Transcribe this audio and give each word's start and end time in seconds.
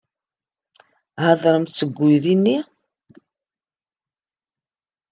Ḥadremt 1.23 1.75
seg 1.79 1.91
uydi-nni! 2.05 2.57